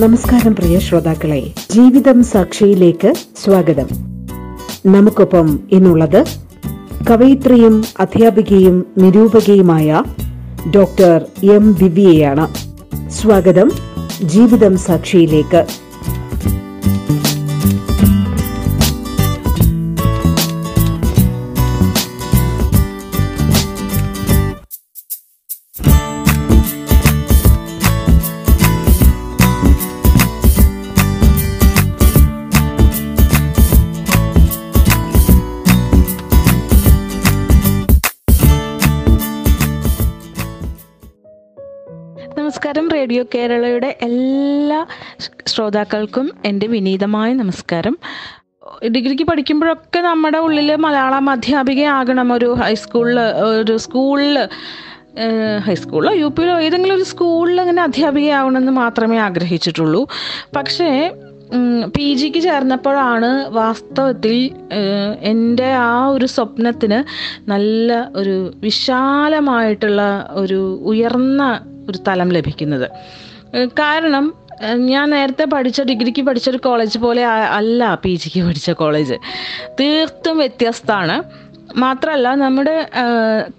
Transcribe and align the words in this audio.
നമസ്കാരം 0.00 0.54
പ്രിയ 0.54 0.78
ശ്രോതാക്കളെ. 0.78 1.52
ജീവിതം 1.70 2.24
സാക്ഷിയിലേക്ക് 2.24 3.14
സ്വാഗതം. 3.44 3.86
നമുക്കൊപ്പം 4.86 5.60
ഇന്നുള്ളത് 5.72 6.24
കവയിത്രിയും 7.10 7.84
അധ്യാപികയും 8.00 8.86
നിരൂപകയുമായ 8.98 10.02
ഡോക്ടർ 10.74 11.24
എം 11.52 11.72
ദിവ്യയാണ് 11.72 12.48
സ്വാഗതം 13.10 13.70
ജീവിതം 14.22 14.78
സാക്ഷിയിലേക്ക്. 14.78 15.66
റേഡിയോ 43.10 43.24
കേരളയുടെ 43.34 43.88
എല്ലാ 44.02 44.80
ശ്രോതാക്കൾക്കും 45.46 46.26
എന്റെ 46.44 46.66
വിനീതമായ 46.66 47.30
നമസ്കാരം. 47.40 47.94
ഡിഗ്രിക്ക് 48.94 49.24
പഠിക്കുമ്പോഴൊക്കെ 49.24 50.00
നമ്മുടെ 50.00 50.38
ഉള്ളിൽ 50.38 50.68
മലയാളം 50.84 51.30
അധ്യാപികയാകണം. 51.30 52.28
ഒരു 52.32 52.48
ഹൈസ്കൂളിൽ 52.60 53.18
ഒരു 53.62 53.74
സ്കൂളിൽ 53.76 54.36
ഹൈസ്കൂളിലോ 55.66 56.12
യു 56.20 56.28
പിയിലോ 56.36 56.54
ഏതെങ്കിലും 56.66 56.96
ഒരു 56.96 57.06
സ്കൂളിൽ 57.12 57.58
അങ്ങനെ 57.60 57.82
അധ്യാപികയാവണമെന്ന് 57.82 58.74
മാത്രമേ 58.82 59.18
ആഗ്രഹിച്ചിട്ടുള്ളൂ. 59.26 60.02
പക്ഷേ 60.56 60.90
പി 61.96 62.06
ജിക്ക് 62.14 62.40
ചേർന്നപ്പോഴാണ് 62.40 63.30
വാസ്തവത്തിൽ 63.54 64.36
എന്റെ 65.32 65.68
ആ 65.86 66.06
ഒരു 66.06 66.26
സ്വപ്നത്തിന് 66.26 66.98
നല്ല 67.50 67.88
ഒരു 68.16 68.36
വിശാലമായിട്ടുള്ള 68.56 70.02
ഒരു 70.42 70.60
ഉയർന്ന 70.92 71.42
ഒരു 71.90 71.98
തലം 72.08 72.28
ലഭിക്കുന്നത്. 72.28 72.86
കാരണം 73.80 74.24
ഞാൻ 74.90 75.06
നേരത്തെ 75.10 75.44
പഠിച്ച 75.44 75.82
ഡിഗ്രിക്ക് 75.82 76.22
പഠിച്ച 76.22 76.46
ഒരു 76.50 76.58
കോളേജ് 76.58 76.98
പോലെ 76.98 77.22
അല്ല 77.26 77.94
പി 78.04 78.12
ജിക്ക് 78.22 78.40
പഠിച്ച 78.46 78.70
കോളേജ്. 78.70 79.16
തീർത്തും 79.80 80.36
വ്യത്യസ്തമാണ് 80.38 81.16
മാത്രമല്ല 81.76 82.34
നമ്മുടെ 82.34 82.88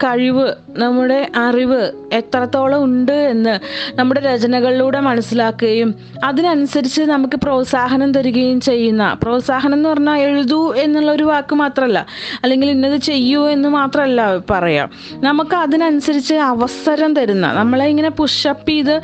കഴിവ് 0.04 0.56
നമ്മുടെ 0.78 1.30
അറിവ് 1.36 1.92
എത്രത്തോളം 2.14 2.84
ഉണ്ട് 2.84 3.12
എന്ന് 3.12 3.60
നമ്മുടെ 3.96 4.22
രചനകളിലൂടെ 4.22 5.00
മനസ്സിലാക്കുകയും 5.00 5.96
അതിനനുസരിച്ച് 6.24 7.02
നമുക്ക് 7.02 7.38
പ്രോത്സാഹനം 7.38 8.12
തരികയും 8.12 8.62
ചെയ്യുന്ന 8.62 9.18
പ്രോത്സാഹനം 9.24 9.74
എന്ന് 9.74 9.90
പറഞ്ഞാൽ 9.90 10.20
എഴുതൂ 10.20 10.74
എന്നുള്ള 10.74 11.12
ഒരു 11.12 11.24
വാക്ക് 11.24 11.56
മാത്രമല്ല 11.56 12.06
അല്ലെങ്കിൽ 12.44 12.70
ഇന്നത് 12.70 12.98
ചെയ്യൂ 13.02 13.48
എന്ന് 13.48 13.70
മാത്രമല്ല 13.70 14.38
പറയാം. 14.52 14.90
നമുക്ക് 15.20 15.56
അതിനനുസരിച്ച് 15.56 16.34
അവസരം 16.34 17.16
തരുന്ന 17.16 17.54
നമ്മളെ 17.54 17.86
ഇങ്ങനെ 17.86 18.10
പുഷപ്പ് 18.10 18.70
ചെയ്ത് 18.70 19.02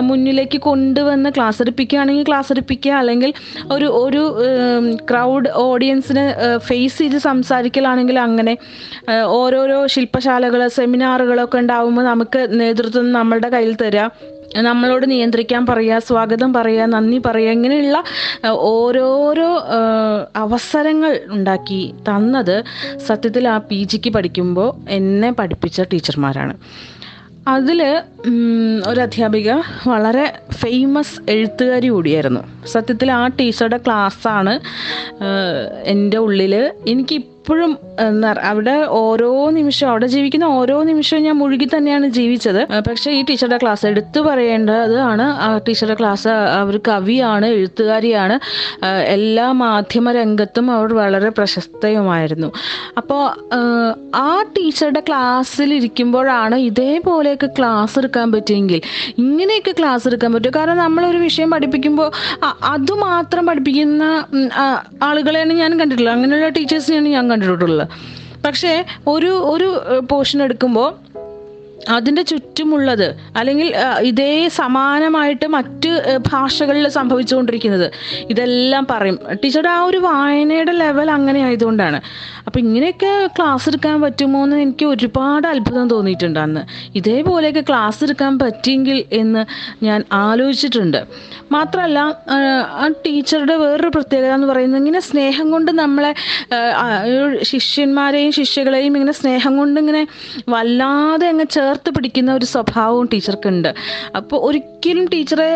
മുന്നിലേക്ക് 0.00 0.60
കൊണ്ടുവന്ന് 0.60 1.30
ക്ലാസ് 1.30 1.62
എടുപ്പിക്കുകയാണെങ്കിൽ 1.62 2.22
ക്ലാസ് 2.22 2.52
എടുപ്പിക്കുക 2.52 2.92
അല്ലെങ്കിൽ 2.92 3.32
ഒരു 3.72 3.84
ഒരു 3.86 4.36
ക്രൗഡ് 5.10 5.50
ഓഡിയൻസിന് 5.50 6.34
ഫേസ് 6.58 6.98
ചെയ്ത് 6.98 7.18
സംസാരിക്കലാണെങ്കിൽ 7.18 8.18
അങ്ങനെ 8.18 8.49
ഓരോരോ 9.24 9.86
ശില്പശാലകൾ 9.86 10.68
സെമിനാറുകളൊക്കെ 10.68 11.58
ഉണ്ടാവുമ്പോൾ 11.58 12.04
നമുക്ക് 12.04 12.42
നേതൃത്വം 12.60 13.12
നമ്മളുടെ 13.12 13.48
കയ്യിൽ 13.48 13.76
തരാം. 13.82 14.10
നമ്മളോട് 14.56 15.10
നിയന്ത്രിക്കാൻ 15.10 15.66
പറയുക 15.66 15.98
സ്വാഗതം 15.98 16.52
പറയുക 16.52 16.84
നന്ദി 16.84 17.18
പറയുക 17.26 17.50
ഇങ്ങനെയുള്ള 17.50 17.98
ഓരോരോ 18.46 19.50
അവസരങ്ങൾ 20.36 21.20
ഉണ്ടാക്കി 21.30 21.94
തന്നത് 22.08 22.56
സത്യത്തിൽ 23.06 23.48
ആ 23.48 23.58
പി 23.58 23.78
ജിക്ക് 23.90 24.10
പഠിക്കുമ്പോൾ 24.10 24.70
എന്നെ 24.90 25.30
പഠിപ്പിച്ച 25.32 25.80
ടീച്ചർമാരാണ്. 25.92 26.54
അതിൽ 27.48 27.80
ഒരു 28.88 29.00
അധ്യാപിക 29.00 29.50
വളരെ 29.88 30.24
ഫേമസ് 30.52 31.30
എഴുത്തുകാരി 31.30 31.88
കൂടിയായിരുന്നു. 31.88 32.42
സത്യത്തിൽ 32.66 33.08
ആ 33.12 33.26
ടീച്ചറുടെ 33.26 33.76
ക്ലാസ്സാണ് 33.76 34.54
എന്റെ 35.84 36.18
ഉള്ളിൽ 36.18 36.54
എനിക്ക് 36.86 37.18
ഇപ്പോഴും 37.40 37.70
അവിടെ 38.50 38.74
ഓരോ 38.88 39.50
നിമിഷം 39.50 39.88
അവിടെ 39.88 40.06
ജീവിക്കുന്ന 40.06 40.44
ഓരോ 40.44 40.82
നിമിഷവും 40.82 41.22
ഞാൻ 41.22 41.34
മുഴുകി 41.34 41.66
തന്നെയാണ് 41.76 42.06
ജീവിച്ചത്. 42.08 42.60
പക്ഷെ 42.88 43.10
ഈ 43.10 43.20
ടീച്ചറുടെ 43.28 43.58
ക്ലാസ് 43.62 43.86
എടുത്തു 43.86 44.20
പറയേണ്ടതാണ് 44.20 45.22
ആ 45.22 45.60
ടീച്ചറുടെ 45.68 45.96
ക്ലാസ് 46.00 46.28
അവർ 46.28 46.80
കവിയാണ് 46.88 47.46
എഴുത്തുകാരിയാണ്. 47.46 48.36
എല്ലാ 49.16 49.52
മാധ്യമ 49.52 50.12
രംഗത്തും 50.12 50.70
അവർ 50.70 50.92
വളരെ 50.94 51.28
പ്രശസ്തയുമായിരുന്നു. 51.28 52.50
അപ്പോൾ 52.96 53.22
ആ 54.16 54.44
ടീച്ചറുടെ 54.58 55.02
ക്ലാസ്സിൽ 55.08 55.74
ഇരിക്കുമ്പോഴാണ് 55.74 56.54
ഇതേപോലെയൊക്കെ 56.54 57.50
ക്ലാസ് 57.58 57.98
എടുക്കാൻ 57.98 58.32
പറ്റുമെങ്കിൽ 58.32 58.82
ഇങ്ങനെയൊക്കെ 59.18 59.74
ക്ലാസ് 59.78 60.06
എടുക്കാൻ 60.08 60.32
പറ്റും. 60.32 60.54
കാരണം 60.56 60.76
നമ്മളൊരു 60.76 61.18
വിഷയം 61.18 61.50
പഠിപ്പിക്കുമ്പോൾ 61.50 62.10
അതുമാത്രം 62.64 63.46
പഠിപ്പിക്കുന്ന 63.46 64.04
ആളുകളെയാണ് 65.02 65.52
ഞാൻ 65.52 65.80
കണ്ടിട്ടുള്ളത്. 65.80 66.14
അങ്ങനെയുള്ള 66.14 66.48
ടീച്ചേഴ്സിനെയാണ് 66.48 67.08
ഞാൻ 67.08 67.26
കണ്ടിട്ടുള്ളത്. 67.30 67.88
പക്ഷേ 68.44 68.84
ഒരു 69.06 69.30
ഒരു 69.52 69.68
പോർഷൻ 70.10 70.42
എടുക്കുമ്പോൾ 70.42 70.88
അതിന്റെ 71.88 72.22
ചുറ്റുമുള്ളത് 72.22 73.16
അല്ലെങ്കിൽ 73.36 73.74
ഇതേ 74.00 74.48
സമാനമായിട്ട് 74.48 75.46
മറ്റ് 75.46 76.20
ഭാഷകളിൽ 76.32 76.88
സംഭവിച്ചുകൊണ്ടിരിക്കുന്നത്. 76.88 77.90
ഇതെല്ലാം 78.30 78.86
പറയും. 78.90 79.18
ടീച്ചറുടെ 79.44 79.68
ആ 79.68 79.82
ഒരു 79.82 79.96
വായനയുടെ 79.96 80.72
ലെവൽ 80.72 81.10
അങ്ങനെ 81.10 81.40
ആയതുകൊണ്ടാണ്. 81.44 82.00
അപ്പം 82.46 82.60
ഇങ്ങനെയൊക്കെ 82.60 83.26
ക്ലാസ് 83.26 83.68
എടുക്കാൻ 83.68 84.00
പറ്റുമോ 84.00 84.44
എന്ന് 84.44 84.56
എനിക്ക് 84.56 84.86
ഒരുപാട് 84.86 85.46
അത്ഭുതം 85.46 85.88
തോന്നിയിട്ടുണ്ട് 85.88 86.40
അന്ന്. 86.40 86.60
ഇതേപോലെയൊക്കെ 86.94 87.60
ക്ലാസ് 87.60 88.04
എടുക്കാൻ 88.04 88.38
പറ്റിയെങ്കിൽ 88.38 89.04
എന്ന് 89.12 89.44
ഞാൻ 89.84 90.04
ആലോചിച്ചിട്ടുണ്ട്. 90.12 91.06
മാത്രമല്ല 91.52 91.98
ആ 92.70 92.88
ടീച്ചറുടെ 93.06 93.56
വേറൊരു 93.56 93.88
പ്രത്യേകത 93.88 94.32
എന്ന് 94.32 94.46
പറയുന്നത് 94.46 94.80
ഇങ്ങനെ 94.80 95.00
സ്നേഹം 95.00 95.50
കൊണ്ട് 95.50 95.72
നമ്മളെ 95.72 96.14
ശിഷ്യന്മാരെയും 97.42 98.32
ശിഷ്യകളെയും 98.32 98.96
ഇങ്ങനെ 98.96 99.12
സ്നേഹം 99.12 99.56
കൊണ്ട് 99.56 99.80
ഇങ്ങനെ 99.80 100.06
വല്ലാതെ 100.48 101.28
അങ്ങ് 101.28 101.44
ചേർത്ത് 101.70 101.90
പിടിക്കുന്ന 101.96 102.30
ഒരു 102.34 102.46
സ്വഭാവവും 102.52 103.06
ടീച്ചർക്കുണ്ട്. 103.12 103.68
അപ്പോൾ 104.16 104.38
ഒരിക്കലും 104.48 105.04
ടീച്ചറെ 105.12 105.50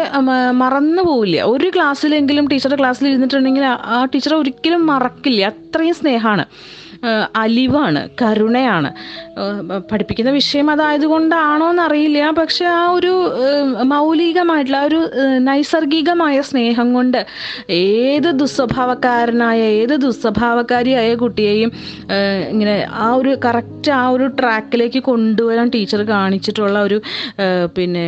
മറന്നു 0.62 1.02
പോവില്ല. 1.02 1.38
ഒരു 1.54 1.68
ക്ലാസ്സിലെങ്കിലും 1.76 2.48
ടീച്ചറുടെ 2.48 2.78
ക്ലാസ്സിൽ 2.82 3.08
ഇരുന്നിട്ടുണ്ടെങ്കിൽ 3.08 3.64
ആ 3.96 3.98
ടീച്ചറെ 4.14 4.36
ഒരിക്കലും 4.42 4.82
മറക്കില്ല. 4.92 5.44
അത്രയും 5.52 5.94
സ്നേഹമാണ്. 5.94 6.44
അലിവാണ് 7.36 8.08
കരുണയാണ്. 8.22 8.90
പഠിപ്പിക്കുന്ന 9.92 10.30
വിഷയം 10.30 10.70
അതായതുകൊണ്ടാണോ 10.70 11.70
എന്നറിയില്ല. 11.70 12.30
പക്ഷെ 12.30 12.64
ആ 12.64 12.90
ഒരു 12.90 13.12
മൗലികമായിട്ടുള്ള 13.82 14.80
ഒരു 14.86 15.10
നൈസർഗികമായ 15.38 16.40
സ്നേഹം 16.40 16.94
കൊണ്ട് 16.94 17.26
ഏത് 17.70 18.30
ദുസ്വഭാവക്കാരനായ 18.38 19.60
ഏത് 19.60 19.94
ദുസ്വഭാവക്കാരിയായ 19.96 21.14
കുട്ടിയെയും 21.14 21.72
ഇങ്ങനെ 22.48 22.86
ആ 22.92 23.14
ഒരു 23.14 23.36
കറക്റ്റ് 23.44 23.90
ആ 23.90 24.08
ഒരു 24.08 24.26
ട്രാക്കിലേക്ക് 24.26 25.02
കൊണ്ടുവരാൻ 25.02 25.70
ടീച്ചർ 25.74 26.02
കാണിച്ചിട്ടുള്ള 26.02 26.78
ഒരു 26.82 27.02
പിന്നെ 27.76 28.04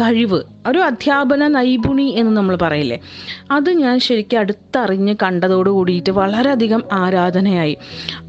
കഴിവ് 0.00 0.40
ഒരു 0.66 0.78
അധ്യാപന 0.78 1.46
നൈപുണി 1.48 2.02
എന്ന് 2.02 2.32
നമ്മൾ 2.36 2.56
പറയില്ലേ. 2.56 2.98
അത് 3.50 3.70
ഞാൻ 3.70 3.98
ശരിക്കും 3.98 4.38
അടുത്തറിഞ്ഞ് 4.38 5.14
കണ്ടതോട് 5.22 5.70
കൂടിയിട്ട് 5.70 6.10
വളരെയധികം 6.10 6.82
ആരാധനയായി. 6.92 7.76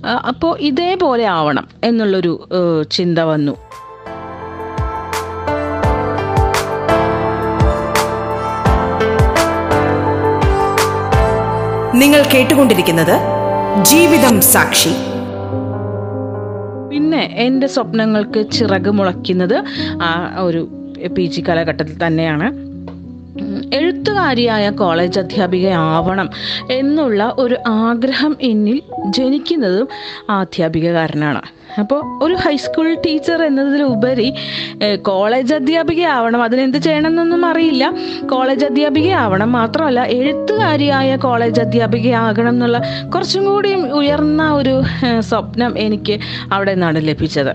അപ്പോൾ 0.05 0.59
ഇതേപോലെ 0.59 1.25
ആവണം 1.25 1.67
എന്നുള്ളൊരു 1.83 2.49
ചിന്ത 2.91 3.19
വന്നു. 3.19 3.55
നിങ്ങൾ 12.01 12.21
കേട്ടുകൊണ്ടിരിക്കുന്നത് 12.33 13.15
ജീവിതം 13.83 14.41
സാക്ഷി. 14.41 14.93
പിന്നെ 16.91 17.21
എന്റെ 17.45 17.67
സ്വപ്നങ്ങൾക്ക് 17.67 18.51
ചിറക് 18.51 18.89
മുളയ്ക്കുന്നത് 18.89 19.63
ആ 20.01 20.35
ഒരു 20.39 20.61
പി 21.17 21.21
ജി 21.21 21.43
കാലഘട്ടത്തിൽ 21.47 22.07
തന്നെയാണ്. 22.07 22.47
എഴുത്തുകാരിയായ 24.03 24.69
കോളേജ് 24.69 25.19
അധ്യാപികയാവണം 25.19 26.29
എന്നുള്ള 26.71 27.35
ഒരു 27.37 27.55
ആഗ്രഹം 27.83 28.33
എന്നിൽ 28.41 28.79
ജനിക്കുന്നതും 29.17 29.87
ആ 30.29 30.39
അധ്യാപിക 30.39 30.87
കാരനാണ് 30.91 31.41
അപ്പോൾ 31.79 32.01
ഒരു 32.23 32.35
ഹൈസ്കൂൾ 32.43 32.87
ടീച്ചർ 33.05 33.39
എന്നതിലുപരി 33.43 34.27
കോളേജ് 35.01 35.53
അധ്യാപികയാവണം. 35.53 36.43
അതിനെന്ത് 36.43 36.77
ചെയ്യണം 36.77 37.09
എന്നൊന്നും 37.09 37.45
അറിയില്ല. 37.51 37.85
കോളേജ് 38.31 38.65
അധ്യാപികയാവണം 38.65 39.51
മാത്രമല്ല 39.59 40.03
എഴുത്തുകാരിയായ 40.17 41.15
കോളേജ് 41.15 41.61
അധ്യാപികയാകണം 41.61 42.49
എന്നുള്ള 42.49 42.81
കുറച്ചും 43.15 43.45
കൂടി 43.45 43.73
ഉയർന്ന 44.01 44.51
ഒരു 44.53 44.75
സ്വപ്നം 45.29 45.73
എനിക്ക് 45.87 46.17
അവിടെ 46.51 46.73
നിന്നാണ് 46.73 47.07
ലഭിച്ചത്. 47.07 47.53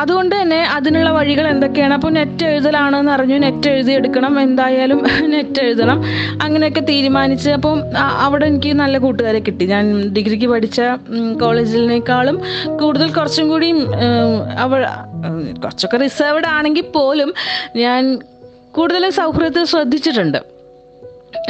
അതുകൊണ്ട് 0.00 0.34
തന്നെ 0.40 0.58
അതിനുള്ള 0.76 1.10
വഴികൾ 1.16 1.46
എന്തൊക്കെയാണ്? 1.52 1.94
അപ്പോൾ 1.98 2.10
നെറ്റ് 2.18 2.44
എഴുതലാണെന്ന് 2.52 3.12
അറിഞ്ഞു. 3.12 3.36
നെറ്റ് 3.44 3.68
എഴുതി 3.74 3.92
എടുക്കണം 3.98 4.34
എന്തായാലും 4.40 5.00
നെറ്റ് 5.34 5.60
എഴുതണം. 5.66 5.98
അങ്ങനെയൊക്കെ 6.44 6.82
തീരുമാനിച്ച് 6.90 7.50
അപ്പം 7.58 7.78
അവിടെ 8.26 8.46
എനിക്ക് 8.50 8.72
നല്ല 8.82 8.98
കൂട്ടുകാരെ 9.04 9.40
കിട്ടി. 9.48 9.64
ഞാൻ 9.74 9.84
ഡിഗ്രിക്ക് 10.16 10.48
പഠിച്ച 10.54 10.80
കോളേജിനേക്കാളും 11.42 12.38
കൂടുതൽ 12.82 13.08
കുറച്ചും 13.18 13.48
കൂടി 13.48 13.70
അവ 14.66 14.72
കുറച്ചൊക്കെ 15.64 16.00
റിസർവ്ഡ് 16.06 16.50
ആണെങ്കിൽ 16.58 16.86
പോലും 16.98 17.32
ഞാൻ 17.84 18.02
കൂടുതൽ 18.78 19.04
സൗഹൃദത്തെ 19.20 19.64
ശ്രദ്ധിച്ചിട്ടുണ്ട്. 19.64 20.40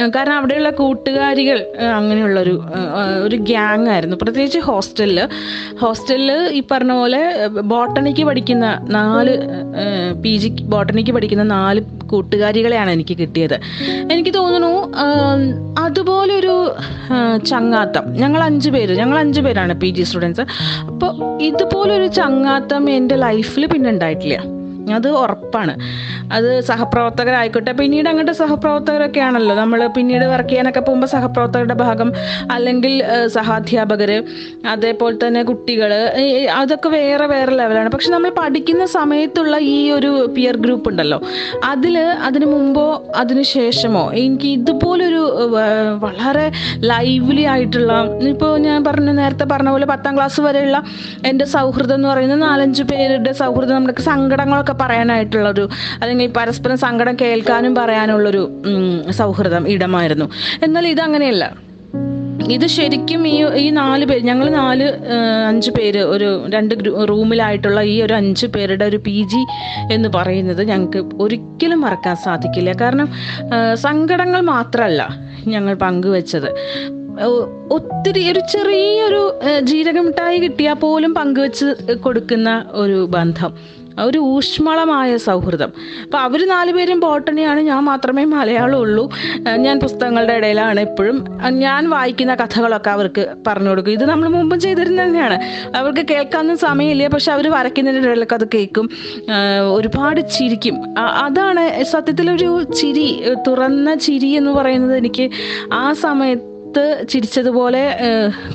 കാരണം 0.07 0.33
അവിടെയുള്ള 0.33 0.69
കൂട്ടുകാരികൾ 0.69 1.65
അങ്ങനെയുള്ളൊരു 1.95 2.63
ഒരു 3.23 3.35
ഗ്യാങ് 3.35 3.89
ആയിരുന്നു. 3.89 4.17
പ്രത്യേകിച്ച് 4.21 4.59
ഹോസ്റ്റലിൽ 4.59 5.19
ഹോസ്റ്റലിൽ 5.77 6.49
ഈ 6.51 6.63
പറഞ്ഞ 6.71 6.91
പോലെ 6.91 7.37
ബോട്ടണിക്ക് 7.61 8.23
പഠിക്കുന്ന 8.23 8.79
നാല് 8.89 9.33
പി 10.23 10.37
ജി 10.37 10.49
ബോട്ടണിക്ക് 10.61 11.11
പഠിക്കുന്ന 11.11 11.43
നാല് 11.43 11.81
കൂട്ടുകാരികളെയാണ് 12.05 12.91
എനിക്ക് 12.91 13.17
കിട്ടിയത്. 13.17 13.59
എനിക്ക് 14.11 14.33
തോന്നുന്നു 14.33 14.73
അതുപോലെ 15.79 16.27
ആ, 17.11 17.37
ചങ്ങാത്തം. 17.37 18.13
ഞങ്ങൾ 18.13 18.43
അഞ്ച് 18.43 18.69
പേര് 18.69 18.93
ഞങ്ങൾ 18.93 19.17
അഞ്ച് 19.19 19.41
പേരാണ് 19.41 19.73
പി 19.79 19.89
ജി 19.89 20.03
സ്റ്റുഡൻസ് 20.03 20.41
അപ്പോൾ 20.87 21.41
ഇതുപോലൊരു 21.41 22.07
ചങ്ങാത്തം 22.07 22.89
എന്റെ 22.89 23.15
ലൈഫിൽ 23.15 23.65
പിന്നെ 23.65 23.89
ഉണ്ടായിട്ടില്ല. 23.89 24.37
അത് 24.93 25.07
ഉറപ്പാണ്. 25.09 25.73
അത് 26.33 26.61
സഹപ്രവർത്തകരായിക്കോട്ടെ. 26.61 27.71
പിന്നീട് 27.71 28.09
അങ്ങോട്ട് 28.09 28.31
സഹപ്രവർത്തകരൊക്കെ 28.31 29.19
ആണല്ലോ 29.19 29.55
നമ്മൾ 29.55 29.87
പിന്നീട് 29.87 30.25
വർക്ക് 30.25 30.49
ചെയ്യാനൊക്കെ 30.49 30.79
പോകുമ്പോൾ 30.79 31.07
സഹപ്രവർത്തകരുടെ 31.07 31.73
ഭാഗം 31.73 32.13
അല്ലെങ്കിൽ 32.51 33.03
സഹാധ്യാപകർ 33.27 34.11
അതേപോലെ 34.69 35.27
തന്നെ 35.27 35.43
കുട്ടികൾ 35.43 35.91
അതൊക്കെ 36.59 36.89
വേറെ 36.89 37.25
വേറെ 37.25 37.51
ലെവലാണ് 37.51 37.89
പക്ഷെ 37.89 38.11
നമ്മൾ 38.11 38.29
പഠിക്കുന്ന 38.29 38.85
സമയത്തുള്ള 38.85 39.57
ഈ 39.57 39.91
ഒരു 39.91 40.11
പിയർ 40.35 40.55
ഗ്രൂപ്പ് 40.57 40.89
ഉണ്ടല്ലോ. 40.89 41.21
അതിൽ 41.63 41.97
അതിന് 41.97 42.45
മുമ്പോ 42.45 42.85
അതിനു 43.15 43.41
ശേഷമോ 43.41 44.11
എനിക്ക് 44.11 44.45
ഇതുപോലൊരു 44.45 45.21
വളരെ 45.99 46.51
ലൈവ്ലി 46.91 47.41
ആയിട്ടുള്ള 47.41 47.93
ഇപ്പോൾ 48.29 48.57
ഞാൻ 48.57 48.83
പറഞ്ഞ 48.83 49.09
നേരത്തെ 49.11 49.43
പറഞ്ഞ 49.43 49.69
പോലെ 49.69 49.85
പത്താം 49.85 50.15
ക്ലാസ് 50.17 50.41
വരെയുള്ള 50.41 50.83
എന്റെ 51.25 51.45
സൗഹൃദം 51.45 51.95
എന്ന് 51.95 52.07
പറയുന്നത് 52.07 52.41
നാലഞ്ച് 52.41 52.83
പേരുടെ 52.83 53.31
സൗഹൃദം 53.31 53.75
നമ്മുടെ 53.75 54.01
സങ്കടങ്ങളൊക്കെ 54.01 54.73
പറയാനായിട്ടുള്ളൊരു 54.81 55.69
അല്ലെങ്കിൽ 56.01 56.27
പരസ്പരം 56.27 56.77
സങ്കടം 56.77 57.17
കേൾക്കാനും 57.21 57.75
പറയാനുള്ളൊരു 57.75 58.61
സൗഹൃദം 59.11 59.69
ഇടമായിരുന്നു. 59.69 60.29
എന്നാൽ 60.63 60.87
ഇതങ്ങനെയല്ല. 60.87 61.69
ഇത് 62.51 62.67
ശരിക്കും 62.67 63.27
ഈ 63.27 63.45
ഈ 63.45 63.69
നാല് 63.69 64.05
പേര് 64.05 64.23
ഞങ്ങൾ 64.23 64.49
നാല് 64.49 64.83
അഞ്ച് 65.47 65.71
പേര് 65.71 65.99
ഒരു 65.99 66.45
രണ്ട് 66.49 66.75
റൂമിലായിട്ടുള്ള 67.09 67.81
ഈ 67.81 68.01
ഒരു 68.01 68.13
അഞ്ച് 68.13 68.45
പേരുടെ 68.45 68.85
ഒരു 68.85 68.97
പി 68.97 69.25
ജി 69.31 69.41
എന്ന് 69.93 70.09
പറയുന്നത് 70.09 70.63
ഞങ്ങൾക്ക് 70.63 71.21
ഒരിക്കലും 71.21 71.81
മറക്കാൻ 71.81 72.15
സാധിക്കില്ല. 72.15 72.71
കാരണം 72.71 73.09
സങ്കടങ്ങൾ 73.73 74.41
മാത്രമല്ല 74.41 75.09
ഞങ്ങൾ 75.47 75.73
പങ്കുവെച്ചത്. 75.73 76.49
ഒത്തിരി 77.71 78.31
ഒരു 78.31 78.39
ചെറിയൊരു 78.39 79.39
ജീരകമിട്ടായി 79.61 80.37
കിട്ടിയാൽ 80.37 80.73
പോലും 80.73 81.13
പങ്കുവെച്ച് 81.13 81.93
കൊടുക്കുന്ന 81.93 82.65
ഒരു 82.71 83.05
ബന്ധം. 83.05 83.79
ഒരു 83.99 84.19
ഊഷ്മളമായ 84.19 85.17
സൗഹൃദം. 85.17 85.71
അപ്പോൾ 86.03 86.17
അവർ 86.17 86.47
നാലുപേരും 86.47 86.99
ബോട്ടണിയാണ് 86.99 87.59
ഞാൻ 87.59 87.83
മാത്രമേ 87.83 88.25
മലയാളം 88.25 88.79
ഉള്ളൂ 88.79 89.13
ഞാൻ 89.55 89.79
പുസ്തകങ്ങളുടെ 89.79 90.33
ഇടയിലാണ് 90.33 90.79
എപ്പോഴും. 90.79 91.25
ഞാൻ 91.49 91.89
വായിക്കുന്ന 91.89 92.35
കഥകളൊക്കെ 92.35 92.89
അവർക്ക് 92.89 93.33
പറഞ്ഞു 93.47 93.69
കൊടുക്കും. 93.69 93.91
ഇത് 93.91 94.05
നമ്മൾ 94.05 94.27
മുമ്പും 94.27 94.59
ചെയ്തിരുന്ന 94.59 95.03
തന്നെയാണ്. 95.03 95.37
അവർക്ക് 95.77 96.05
കേൾക്കാനൊന്നും 96.09 96.57
സമയമില്ല 96.57 97.07
പക്ഷെ 97.07 97.31
അവർ 97.31 97.51
വരയ്ക്കുന്നതിന്റെ 97.51 98.09
ഇടയിലൊക്കെ 98.09 98.35
അത് 98.35 98.47
കേൾക്കും. 98.53 98.89
ഒരുപാട് 99.73 100.21
ചിരിക്കും. 100.21 100.99
അതാണ് 100.99 101.83
സത്യത്തിലൊരു 101.83 102.63
ചിരി 102.63 103.23
തുറന്ന 103.47 103.95
ചിരി 103.95 104.27
എന്ന് 104.27 104.51
പറയുന്നത് 104.51 104.97
എനിക്ക് 104.97 105.29
ആ 105.73 105.93
സമയത്ത് 105.93 106.58
ചിരിച്ചതുപോലെ 107.09 107.99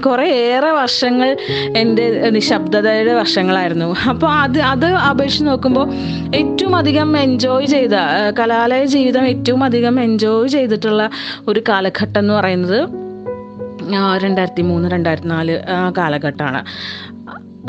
കുറേ 0.06 0.26
ഏറെ 0.30 0.70
വർഷങ്ങൾ 0.70 1.36
എന്റെ 1.76 2.30
നിശബ്ദതയുടെ 2.30 3.14
വർഷങ്ങളായിരുന്നു. 3.14 3.96
അപ്പോൾ 4.08 4.26
അത് 4.26 4.58
അത് 4.58 4.86
അപേക്ഷിച്ച് 4.86 5.46
നോക്കുമ്പോൾ 5.46 5.86
ഏറ്റവും 6.36 6.76
അധികം 6.76 7.18
എൻജോയ് 7.18 7.66
ചെയ്ത 7.66 7.96
കലാലയ 8.38 8.84
ജീവിതം 8.84 9.26
ഏറ്റവും 9.26 9.64
അധികം 9.64 10.00
എൻജോയ് 10.00 10.48
ചെയ്തിട്ടുള്ള 10.48 11.10
ഒരു 11.48 11.62
കാലഘട്ടം 11.68 12.18
എന്ന് 12.18 12.34
പറയുന്നത് 12.34 12.78
രണ്ടായിരത്തി 14.22 14.62
മൂന്ന് 14.62 14.88
രണ്ടായിരത്തി 14.90 15.28
നാല് 15.28 15.60
കാലഘട്ടമാണ്. 15.98 16.62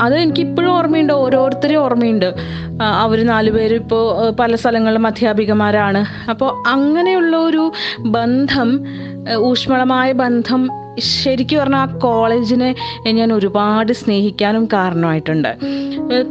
അത് 0.02 0.16
എനിക്ക് 0.16 0.40
ഇപ്പോഴും 0.40 0.72
ഓർമ്മയുണ്ട് 0.78 1.14
ഓരോരുത്തരെയും 1.14 1.82
ഓർമ്മയുണ്ട്. 1.82 2.36
അവർ 2.84 3.26
നാലുപേരും 3.26 3.76
ഇപ്പോൾ 3.76 4.30
പല 4.30 4.56
സ്ഥലങ്ങളിലും 4.56 5.08
അധ്യാപികമാരാണ്. 5.08 6.30
അപ്പോൾ 6.30 6.70
അങ്ങനെയുള്ള 6.70 7.38
ഒരു 7.38 7.72
ബന്ധം 8.00 8.86
ഊഷ്മളമായ 9.34 10.12
ബന്ധം 10.12 10.70
ശരിക്കും 11.00 11.60
പറഞ്ഞാൽ 11.60 11.80
ആ 11.80 11.98
കോളേജിനെ 11.98 12.76
ഞാൻ 13.12 13.34
ഒരുപാട് 13.34 13.94
സ്നേഹിക്കാനും 13.94 14.66
കാരണമായിട്ടുണ്ട്. 14.66 15.58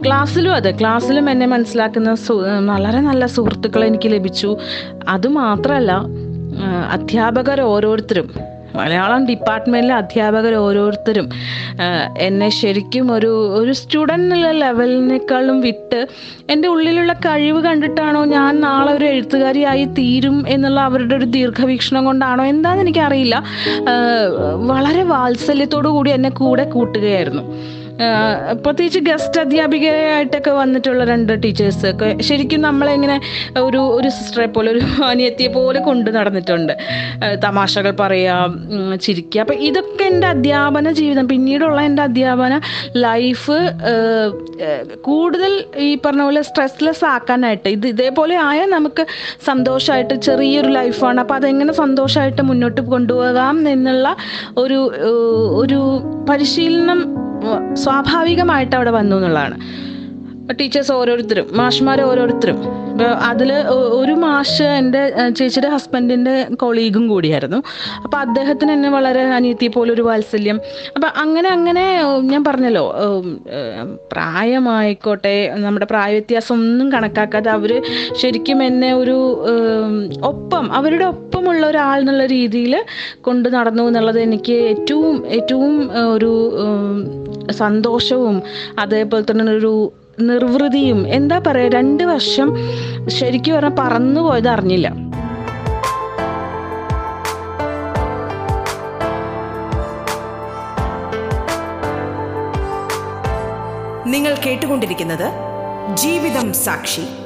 ക്ലാസ്സിലും 0.06 0.54
അതെ 0.54 0.70
ക്ലാസ്സിലും 0.70 1.30
എന്നെ 1.30 1.46
മനസ്സിലാക്കുന്ന 1.46 2.16
വളരെ 2.66 3.00
നല്ല 3.00 3.26
സുഹൃത്തുക്കൾ 3.26 3.84
എനിക്ക് 3.84 4.12
ലഭിച്ചു. 4.12 4.56
അതുമാത്രമല്ല 5.08 5.92
അധ്യാപകർ 6.92 7.60
ഓരോരുത്തരും 7.60 8.30
മലയാളം 8.76 9.26
ഡിപ്പാർട്ട്മെന്റിലെ 9.26 9.94
അധ്യാപകർ 9.94 10.54
ഓരോരുത്തരും 10.54 11.26
എന്നെ 12.18 12.48
ശരിക്കും 12.48 13.12
ഒരു 13.12 13.30
ഒരു 13.60 13.72
സ്റ്റുഡന്റ് 13.72 14.36
ലെവലിനേക്കാളും 14.62 15.60
വിട്ട് 15.60 16.00
എന്റെ 16.50 16.68
ഉള്ളിലുള്ള 16.68 17.12
കഴിവ് 17.12 17.60
കണ്ടിട്ടാണോ 17.64 18.24
ഞാൻ 18.24 18.60
നാളെ 18.60 18.92
ഒരു 18.92 19.04
എഴുത്തുകാരിയായി 19.04 19.84
തീരും 19.98 20.44
എന്നുള്ള 20.48 20.80
അവരുടെ 20.80 21.14
ഒരു 21.14 21.24
ദീർഘവീക്ഷണം 21.24 22.04
കൊണ്ടാണോ 22.04 22.44
എന്താണെന്ന് 22.44 22.84
എനിക്കറിയില്ല. 22.84 23.36
വളരെ 24.72 25.02
വാത്സല്യത്തോടു 25.02 25.88
കൂടി 25.88 26.10
എന്നെ 26.10 26.30
കൂടെ 26.30 26.64
കൂട്ടുകയായിരുന്നു. 26.64 27.44
പ്രത്യേകിച്ച് 28.62 28.98
ഗസ്റ്റ് 28.98 29.40
അധ്യാപികയായിട്ടൊക്കെ 29.40 30.50
വന്നിട്ടുള്ള 30.50 31.04
രണ്ട് 31.04 31.42
ടീച്ചേഴ്സ് 31.42 31.86
ഒക്കെ 31.86 32.16
ശരിക്കും 32.20 32.60
നമ്മളെങ്ങനെ 32.60 33.20
ഒരു 33.60 33.78
ഒരു 33.78 34.08
സിസ്റ്ററെ 34.08 34.46
പോലെ 34.46 34.70
ഒരു 34.70 35.04
അനിയത്തിയെ 35.04 35.48
പോലെ 35.48 35.80
കൊണ്ട് 35.80 36.16
നടന്നിട്ടുണ്ട്. 36.16 36.72
തമാശകൾ 37.44 37.90
പറയാം 37.90 38.68
ചിരിക്കുക. 38.96 39.40
അപ്പം 39.40 39.54
ഇതൊക്കെ 39.54 40.04
എന്റെ 40.04 40.26
അധ്യാപന 40.26 40.90
ജീവിതം 40.90 41.28
പിന്നീടുള്ള 41.28 41.80
എന്റെ 41.80 42.02
അധ്യാപന 42.02 42.60
ലൈഫ് 42.96 43.58
കൂടുതൽ 45.00 45.64
ഈ 45.76 45.98
പറഞ്ഞ 46.06 46.22
പോലെ 46.22 46.42
സ്ട്രെസ്ലെസ് 46.42 47.04
ആക്കാനായിട്ട്. 47.04 47.68
ഇത് 47.68 47.86
ഇതേപോലെ 47.86 48.36
ആയാൽ 48.36 48.70
നമുക്ക് 48.70 49.06
സന്തോഷമായിട്ട് 49.46 50.14
ചെറിയൊരു 50.14 50.68
ലൈഫാണ് 50.68 51.20
അപ്പോൾ 51.20 51.34
അതെങ്ങനെ 51.34 51.72
സന്തോഷമായിട്ട് 51.72 52.42
മുന്നോട്ട് 52.42 52.80
കൊണ്ടുപോകാം 52.80 53.68
എന്നുള്ള 53.68 54.16
ഒരു 54.56 54.92
ഒരു 55.56 55.80
പരിശീലനം 56.30 57.23
സ്വാഭാവികമായിട്ട് 57.84 58.76
അവിടെ 58.76 58.90
വന്നു 59.00 59.16
എന്നുള്ളതാണ്. 59.16 59.58
ടീച്ചേഴ്സ് 60.60 60.92
ഓരോരുത്തരും 60.92 61.46
മാഷ്മാർ 61.58 61.98
ഓരോരുത്തരും. 62.00 62.56
ഇപ്പോൾ 62.90 63.12
അതിൽ 63.28 63.52
ഒരു 64.00 64.12
മാഷ് 64.12 64.62
എന്റെ 64.62 65.00
ചേച്ചിയുടെ 65.38 65.68
ഹസ്ബൻഡിന്റെ 65.74 66.34
കൊളീഗും 66.62 67.08
കൂടിയായിരുന്നു. 67.08 67.58
അപ്പോൾ 68.04 68.16
അദ്ദേഹത്തിന് 68.16 68.72
എന്നെ 68.72 68.90
വളരെ 68.90 69.22
അനിയത്തിയെ 69.38 69.68
പോലെ 69.68 69.92
ഒരു 69.92 70.02
വാത്സല്യം. 70.02 70.60
അപ്പം 70.96 71.08
അങ്ങനെ 71.16 71.48
അങ്ങനെ 71.48 71.84
ഞാൻ 72.32 72.44
പറഞ്ഞല്ലോ 72.44 72.84
പ്രായമായിക്കോട്ടെ 74.12 75.34
നമ്മുടെ 75.64 75.86
പ്രായവ്യത്യാസം 75.86 76.54
ഒന്നും 76.54 76.92
കണക്കാക്കാതെ 76.92 77.50
അവർ 77.50 77.82
ശരിക്കും 78.22 78.62
എന്നെ 78.62 78.94
ഒരു 78.94 79.16
ഒപ്പം 80.22 80.72
അവരുടെ 80.72 81.04
ഒപ്പമുള്ള 81.04 81.66
ഒരാൾ 81.66 81.98
എന്നുള്ള 82.00 82.26
രീതിയിൽ 82.26 82.84
കൊണ്ടു 83.20 83.48
നടന്നു 83.48 83.82
എന്നുള്ളത് 83.82 84.20
എനിക്ക് 84.20 84.52
ഏറ്റവും 84.52 85.26
ഏറ്റവും 85.26 85.90
ഒരു 86.08 86.32
സന്തോഷവും 87.50 88.42
അതേപോലെ 88.78 89.24
തന്നെ 89.30 89.52
ഒരു 89.52 89.92
നിർവൃതിയും. 90.20 91.08
എന്താ 91.08 91.38
പറയുക 91.46 91.72
രണ്ട് 91.72 92.04
വർഷം 92.04 92.56
ശരിക്കും 93.08 93.54
പറഞ്ഞാൽ 93.54 93.76
പറന്നു 93.78 94.20
പോയത് 94.20 94.48
അറിഞ്ഞില്ല. 94.48 94.88
നിങ്ങൾ 104.06 104.36
കേട്ടുകൊണ്ടിരിക്കുന്നത് 104.46 105.32
ജീവിതം 105.94 106.52
സാക്ഷി. 106.52 107.23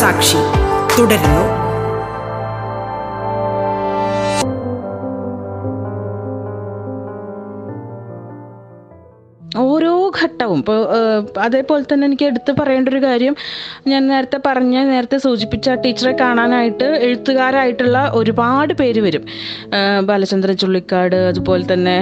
സാക്ഷി. 0.00 0.42
തുടരുന്നു. 0.98 1.46
ഓരോ 9.58 9.92
ഘട്ടവും. 10.22 10.58
ഇപ്പോൾ 10.58 10.78
അതേപോലെ 11.40 11.84
തന്നെ 11.92 12.04
എനിക്ക് 12.06 12.24
എടുത്തു 12.24 12.52
പറയേണ്ട 12.60 12.88
ഒരു 12.88 13.00
കാര്യം 13.02 13.34
ഞാൻ 13.86 14.02
നേരത്തെ 14.08 14.38
പറഞ്ഞ 14.46 14.82
നേരത്തെ 14.90 15.18
സൂചിപ്പിച്ച 15.18 15.70
ടീച്ചറെ 15.84 16.12
കാണാനായിട്ട് 16.20 16.84
എഴുത്തുകാരായിട്ടുള്ള 16.84 17.98
ഒരുപാട് 18.14 18.74
പേര് 18.74 19.00
വരും. 19.00 19.24
ബാലചന്ദ്ര 20.06 20.52
ചുള്ളിക്കാട് 20.52 21.16
അതുപോലെ 21.16 21.64
തന്നെ 21.72 21.96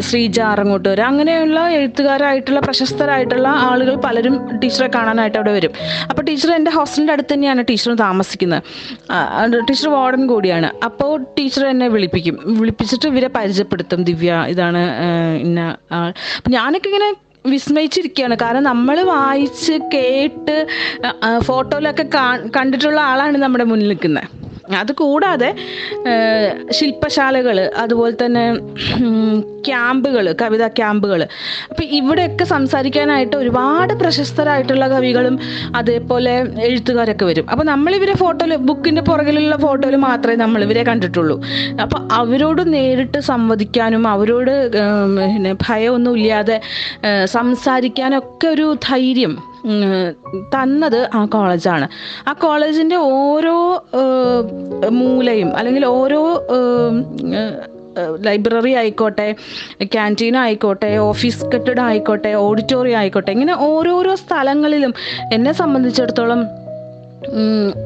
ശ്രീജ 0.00 0.40
ആറങ്ങോട്ടൂർ 0.40 1.00
അങ്ങനെയുള്ള 1.00 1.68
എഴുത്തുകാരായിട്ടുള്ള 1.68 2.60
പ്രശസ്തരായിട്ടുള്ള 2.60 3.48
ആളുകൾ 3.48 3.94
പലരും 3.94 4.58
ടീച്ചറെ 4.62 4.88
കാണാനായിട്ട് 4.94 5.38
അവിടെ 5.38 5.52
വരും. 5.52 5.72
അപ്പോൾ 6.10 6.22
ടീച്ചർ 6.22 6.50
എന്റെ 6.54 6.70
ഹോസ്റ്റലിന്റെ 6.70 7.12
അടുത്ത് 7.12 7.34
തന്നെയാണ് 7.34 7.64
ടീച്ചർ 7.68 7.94
താമസിക്കുന്നത്. 7.94 8.62
ടീച്ചർ 9.68 9.88
വാർഡൻ 9.88 10.26
കൂടിയാണ്. 10.26 10.70
അപ്പോൾ 10.84 11.22
ടീച്ചർ 11.38 11.66
എന്നെ 11.66 11.88
വിളിപ്പിക്കും. 11.88 12.38
വിളിപ്പിച്ചിട്ട് 12.60 13.08
ഇവരെ 13.08 13.28
പരിചയപ്പെടുത്തും. 13.28 14.02
ദിവ്യ 14.04 14.44
ഇതാണ് 14.48 14.82
ഇന്ന 15.46 15.60
അപ്പം 16.36 16.52
ഞാനൊക്കെ 16.52 16.88
ഇങ്ങനെ 16.88 17.10
വിസ്മയിച്ചിരിക്കുകയാണ്. 17.46 18.36
കാരണം 18.42 18.62
നമ്മൾ 18.62 18.96
വായിച്ച് 19.02 19.72
കേട്ട് 19.94 20.56
ഫോട്ടോയിലൊക്കെ 21.44 22.04
കണ്ടിട്ടുള്ള 22.56 23.00
ആളാണ് 23.00 23.38
നമ്മുടെ 23.38 23.64
മുന്നിൽ 23.64 23.88
നിൽക്കുന്നത്. 23.88 24.37
അത് 24.76 24.92
കൂടാതെ 24.92 25.54
ശില്പശാലകൾ 26.70 27.70
അതുപോലെ 27.76 28.14
തന്നെ 28.24 28.44
ക്യാമ്പുകൾ 29.66 30.34
കവിതാ 30.42 30.68
ക്യാമ്പുകൾ 30.68 31.22
അപ്പം 31.70 31.84
ഇവിടെയൊക്കെ 31.84 32.44
സംസാരിക്കാനായിട്ട് 32.44 33.36
ഒരുപാട് 33.36 33.92
പ്രശസ്തരായിട്ടുള്ള 33.94 34.88
കവികളും 34.88 35.38
അതേപോലെ 35.76 36.34
എഴുത്തുകാരൊക്കെ 36.68 37.24
വരും. 37.24 37.46
അപ്പോൾ 37.50 37.64
നമ്മളിവരെ 37.64 38.14
ഫോട്ടോയിൽ 38.14 38.56
ബുക്കിന്റെ 38.56 39.02
പുറകിലുള്ള 39.02 39.56
ഫോട്ടോയിൽ 39.56 39.96
മാത്രമേ 39.96 40.36
നമ്മളിവരെ 40.36 40.82
കണ്ടിട്ടുള്ളൂ. 40.82 41.42
അപ്പോൾ 41.82 42.08
അവരോട് 42.12 42.72
നേരിട്ട് 42.72 43.18
സംവദിക്കാനും 43.18 44.08
അവരോട് 44.08 44.54
പിന്നെ 44.72 45.56
ഭയമൊന്നും 45.68 46.18
ഇല്ലാതെ 46.18 46.60
സംസാരിക്കാനൊക്കെ 47.24 48.48
ഒരു 48.48 48.76
ധൈര്യം 48.82 49.38
തന്നത് 50.54 51.10
ആ 51.14 51.24
കോളേജാണ്. 51.24 51.88
ആ 52.28 52.32
കോളേജിന്റെ 52.32 52.96
ഓരോ 52.96 53.84
മൂലയും 54.90 55.56
അല്ലെങ്കിൽ 55.56 55.84
ഓരോ 55.84 56.46
ലൈബ്രറി 58.24 58.74
ആയിക്കോട്ടെ 58.74 59.34
ക്യാന്റീൻ 59.82 60.36
ആയിക്കോട്ടെ 60.36 60.96
ഓഫീസ് 60.96 61.44
കെട്ടിടം 61.44 61.84
ആയിക്കോട്ടെ 61.84 62.34
ഓഡിറ്റോറിയം 62.34 62.98
ആയിക്കോട്ടെ 62.98 63.30
ഇങ്ങനെ 63.30 63.54
ഓരോരോ 63.58 64.14
സ്ഥലങ്ങളിലും 64.14 64.94
എന്നെ 65.32 65.52
സംബന്ധിച്ചിടത്തോളം 65.52 66.46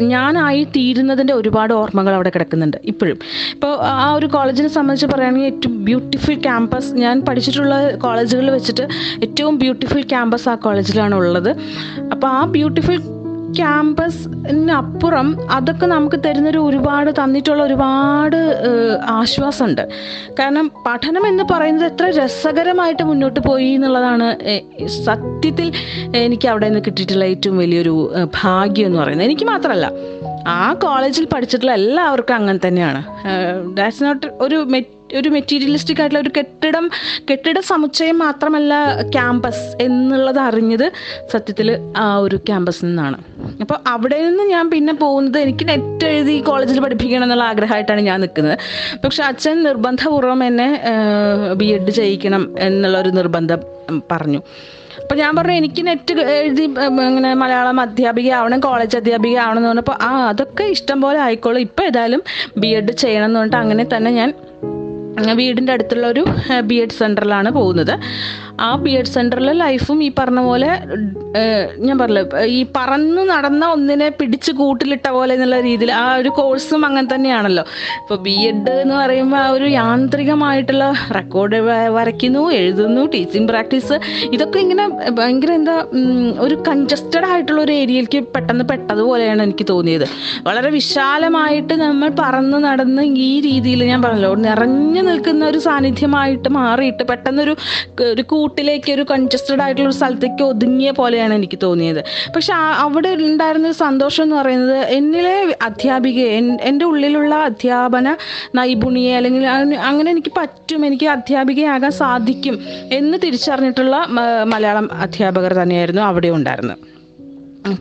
ഞാനായി 0.02 0.64
തീരുന്നതിന്റെ 0.64 1.34
ഒരുപാട് 1.34 1.72
ഓർമ്മകൾ 1.74 2.14
അവിടെ 2.14 2.30
കിടക്കുന്നുണ്ട് 2.30 2.76
ഇപ്പോഴും. 2.84 3.18
ഇപ്പോൾ 3.54 3.72
ആ 3.82 4.12
ഒരു 4.14 4.26
കോളേജിനെ 4.26 4.68
സംബന്ധിച്ച് 4.68 5.06
പറയുകയാണെങ്കിൽ 5.06 5.46
ഏറ്റവും 5.46 5.84
ബ്യൂട്ടിഫുൾ 5.84 6.34
ക്യാമ്പസ് 6.34 6.94
ഞാൻ 6.94 7.20
പഠിച്ചിട്ടുള്ള 7.20 7.96
കോളേജുകളിൽ 7.96 8.50
വെച്ചിട്ട് 8.50 8.82
ഏറ്റവും 9.22 9.58
ബ്യൂട്ടിഫുൾ 9.58 10.02
ക്യാമ്പസ് 10.02 10.48
ആ 10.48 10.54
കോളേജിലാണ് 10.54 11.14
ഉള്ളത്. 11.14 11.50
അപ്പോൾ 12.12 12.28
ആ 12.28 12.44
ബ്യൂട്ടിഫുൾ 12.44 13.21
ക്യാമ്പസിനപ്പുറം 13.56 15.52
അതൊക്കെ 15.52 15.86
നമുക്ക് 15.86 16.16
തരുന്നൊരു 16.26 16.58
ഒരുപാട് 16.58 17.10
തന്നിട്ടുള്ള 17.10 17.62
ഒരുപാട് 17.62 18.56
ആശ്വാസമുണ്ട്. 19.04 19.88
കാരണം 20.38 20.72
പഠനം 20.86 21.26
എന്ന് 21.26 21.44
പറയുന്നത് 21.50 21.92
എത്ര 21.92 22.24
രസകരമായിട്ട് 22.24 23.02
മുന്നോട്ട് 23.02 23.40
പോയി 23.40 23.68
എന്നുള്ളതാണ് 23.68 24.36
സത്യത്തിൽ 24.86 25.72
എനിക്ക് 26.16 26.48
അവിടെ 26.48 26.68
നിന്ന് 26.68 26.80
കിട്ടിയിട്ടുള്ള 26.86 27.24
ഏറ്റവും 27.24 27.58
വലിയൊരു 27.58 28.12
ഭാഗ്യം 28.42 28.86
എന്ന് 28.86 28.98
പറയുന്നത്. 28.98 29.26
എനിക്ക് 29.26 29.44
മാത്രമല്ല 29.44 29.92
ആ 30.48 30.72
കോളേജിൽ 30.72 31.28
പഠിച്ചിട്ടുള്ള 31.34 31.72
എല്ലാവർക്കും 31.72 32.34
അങ്ങനെ 32.34 32.68
തന്നെയാണ്. 32.68 33.04
ദാറ്റ്സ് 33.76 34.04
നോട്ട് 34.04 34.26
ഒരു 34.26 34.56
മെ- 34.56 35.01
ഒരു 35.18 35.28
മെറ്റീരിയലിസ്റ്റിക് 35.28 36.00
ആയിട്ടുള്ള 36.00 36.22
ഒരു 36.22 36.32
കെട്ടിടം 36.38 36.90
കെട്ടിട 37.30 37.58
സമുച്ചയം 37.60 38.18
മാത്രമല്ല 38.18 39.02
ക്യാമ്പസ് 39.02 39.82
എന്നുള്ളത് 39.82 40.38
അറിഞ്ഞത് 40.38 40.92
സത്യത്തിൽ 41.32 41.68
ആ 41.96 42.16
ഒരു 42.16 42.36
ക്യാമ്പസിൽ 42.36 42.86
നിന്നാണ്. 42.86 43.18
അപ്പോൾ 43.60 43.78
അവിടെ 43.86 44.18
നിന്ന് 44.26 44.42
ഞാൻ 44.42 44.70
പിന്നെ 44.70 44.92
പോകുന്നത് 44.94 45.38
എനിക്ക് 45.38 45.68
നെറ്റ് 45.68 46.04
എഴുതി 46.04 46.40
കോളേജിൽ 46.40 46.80
പഠിപ്പിക്കണം 46.80 47.22
എന്നുള്ള 47.22 47.44
ആഗ്രഹമായിട്ടാണ് 47.44 48.00
ഞാൻ 48.00 48.20
നിൽക്കുന്നത്. 48.20 48.58
പക്ഷെ 49.04 49.22
അച്ഛൻ 49.22 49.62
നിർബന്ധപൂർവം 49.62 50.44
എന്നെ 50.44 50.80
ബി 51.54 51.64
എഡ് 51.64 51.90
ചെയ്യിക്കണം 51.90 52.54
എന്നുള്ളൊരു 52.58 53.08
നിർബന്ധം 53.08 53.60
പറഞ്ഞു. 54.12 54.42
അപ്പോൾ 55.02 55.14
ഞാൻ 55.14 55.36
പറഞ്ഞു 55.36 55.52
എനിക്ക് 55.52 55.86
നെറ്റ് 55.86 56.14
എഴുതി 56.14 56.62
ഇങ്ങനെ 57.08 57.34
മലയാളം 57.34 57.80
അധ്യാപിക 57.80 58.30
ആവണം 58.32 58.60
കോളേജ് 58.60 58.96
അധ്യാപിക 58.96 59.38
ആവണം 59.38 59.58
എന്ന് 59.58 59.68
പറഞ്ഞപ്പോൾ 59.68 59.96
ആ 60.02 60.28
അതൊക്കെ 60.28 60.64
ഇഷ്ടം 60.64 61.00
പോലെ 61.00 61.18
ആയിക്കോളും. 61.18 61.60
ഇപ്പൊ 61.60 61.84
ഏതായാലും 61.84 62.22
ബി 62.56 62.66
എഡ് 62.66 62.92
ചെയ്യണം 62.92 63.24
എന്ന് 63.24 63.38
പറഞ്ഞിട്ട് 63.38 63.56
അങ്ങനെ 63.56 63.86
തന്നെ 63.96 64.10
ഞാൻ 64.10 64.32
വീടിന്റെ 65.34 65.72
അടുത്തുള്ള 65.72 66.06
ഒരു 66.06 66.26
ബി 66.60 66.74
എഡ് 66.74 66.90
സെന്ററിലാണ് 66.90 67.50
പോകുന്നത്. 67.50 67.94
ആ 68.60 68.76
ബി 68.76 68.90
എഡ് 68.90 69.06
സെന്ററിലെ 69.06 69.52
ലൈഫും 69.52 70.02
ഈ 70.04 70.12
പറഞ്ഞ 70.18 70.40
പോലെ 70.40 70.70
ഞാൻ 71.78 71.98
പറഞ്ഞു 71.98 72.22
ഈ 72.44 72.66
പറന്ന് 72.76 73.22
നടന്ന 73.30 73.66
ഒന്നിനെ 73.66 74.08
പിടിച്ച് 74.08 74.52
കൂട്ടിലിട്ട 74.52 75.08
പോലെ 75.08 75.34
എന്നുള്ള 75.34 75.60
രീതിയിൽ 75.60 75.92
ആ 75.92 76.14
ഒരു 76.14 76.28
കോഴ്സും 76.28 76.86
അങ്ങനെ 76.86 77.14
തന്നെയാണല്ലോ. 77.14 77.64
ഇപ്പോൾ 78.02 78.18
ബി 78.22 78.34
എഡ് 78.48 78.70
എന്ന് 78.70 78.94
പറയുമ്പോൾ 78.94 79.36
ആ 79.36 79.48
ഒരു 79.48 79.64
യാന്ത്രികമായിട്ടുള്ള 79.64 80.94
റെക്കോർഡ് 81.10 81.60
വരയ്ക്കുന്നു 81.96 82.50
എഴുതുന്നു 82.52 83.10
ടീച്ചിങ് 83.14 83.48
പ്രാക്ടീസ് 83.48 83.98
ഇതൊക്കെ 84.32 84.58
ഇങ്ങനെ 84.58 84.88
ഭയങ്കര 85.10 85.52
എന്താ 85.52 85.86
ഒരു 86.40 86.62
കൺജസ്റ്റഡ് 86.68 87.24
ആയിട്ടുള്ള 87.24 87.60
ഒരു 87.62 87.72
ഏരിയയിലേക്ക് 87.72 88.22
പെട്ടെന്ന് 88.34 88.64
പെട്ടതുപോലെയാണ് 88.64 89.42
എനിക്ക് 89.42 89.66
തോന്നിയത്. 89.70 90.06
വളരെ 90.42 90.70
വിശാലമായിട്ട് 90.70 91.74
നമ്മൾ 91.74 92.08
പറന്ന് 92.22 92.64
നടന്ന് 92.64 93.02
ഈ 93.02 93.40
രീതിയിൽ 93.40 93.84
ഞാൻ 93.84 94.02
പറഞ്ഞല്ലോ 94.02 94.34
നിറഞ്ഞു 94.34 95.00
നിൽക്കുന്ന 95.00 95.46
ഒരു 95.46 95.58
സാന്നിധ്യമായിട്ട് 95.58 96.48
മാറിയിട്ട് 96.48 97.02
പെട്ടെന്നൊരു 97.02 97.56
ഒരു 98.12 98.22
കൂട്ടിലേക്ക് 98.42 98.90
ഒരു 98.96 99.06
കൺജസ്റ്റഡ് 99.12 99.62
ആയിട്ടുള്ള 99.64 99.88
ഒരു 99.90 99.98
സ്ഥലത്തേക്ക് 100.00 100.44
ഒതുങ്ങിയ 100.52 100.90
പോലെയാണ് 101.00 101.34
എനിക്ക് 101.40 101.58
തോന്നിയത്. 101.62 102.02
പക്ഷെ 102.36 102.52
അവിടെ 102.84 103.10
ഉണ്ടായിരുന്ന 103.28 103.66
ഒരു 103.72 103.78
സന്തോഷം 103.84 104.24
എന്ന് 104.26 104.36
പറയുന്നത് 104.36 104.78
എന്നിലെ 104.98 105.34
അധ്യാപികയെ 105.68 106.30
എന്റെ 106.70 106.84
ഉള്ളിലുള്ള 106.84 107.34
അധ്യാപന 107.50 108.16
നൈപുണിയെ 108.60 109.12
അല്ലെങ്കിൽ 109.18 109.44
അങ്ങനെ 109.90 110.08
എനിക്ക് 110.14 110.32
പറ്റും 110.38 110.86
എനിക്ക് 110.88 111.08
അധ്യാപികയാകാൻ 111.16 111.92
സാധിക്കും 112.02 112.56
എന്ന് 112.98 113.18
തിരിച്ചറിഞ്ഞിട്ടുള്ള 113.24 113.96
മലയാളം 114.54 114.88
അധ്യാപകർ 115.06 115.54
തന്നെയായിരുന്നു 115.62 116.02
അവിടെ 116.02 116.30
ഉണ്ടായിരുന്നത്. 116.38 116.78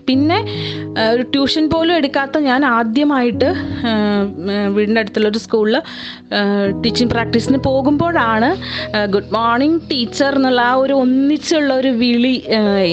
പിന്നെ 0.07 0.37
ഒരു 1.13 1.23
ട്യൂഷൻ 1.23 1.69
പോലും 1.69 1.93
എടുക്കാത്ത 1.95 2.37
ഞാൻ 2.37 2.65
ആദ്യമായിട്ട് 2.65 3.49
വീടിന്റെ 4.67 4.99
അടുത്തുള്ള 4.99 5.27
ഒരു 5.27 5.37
സ്കൂളിൽ 5.37 5.77
ടീച്ചിങ് 6.83 7.09
പ്രാക്ടീസിന് 7.09 7.57
പോകുമ്പോഴാണ് 7.57 8.49
ഗുഡ് 9.07 9.33
മോർണിംഗ് 9.33 9.81
ടീച്ചർ 9.91 10.35
എന്നുള്ള 10.35 10.61
ആ 10.61 10.73
ഒരു 10.73 10.93
ഒന്നിച്ചുള്ള 10.93 11.73
ഒരു 11.73 11.87
വിളി 11.87 12.35